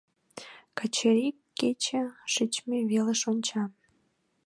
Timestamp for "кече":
1.59-2.03